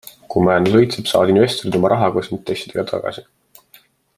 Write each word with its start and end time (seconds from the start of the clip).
Kui 0.35 0.45
majandus 0.45 0.77
õitseb, 0.79 1.09
saavad 1.11 1.33
investorid 1.33 1.77
oma 1.81 1.91
raha 1.93 2.09
koos 2.17 2.31
intressidega 2.39 2.87
tagasi. 2.93 3.25